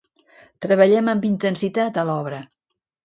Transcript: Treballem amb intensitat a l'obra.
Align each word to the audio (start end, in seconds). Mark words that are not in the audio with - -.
Treballem 0.65 1.11
amb 1.13 1.27
intensitat 1.31 2.01
a 2.03 2.07
l'obra. 2.11 2.41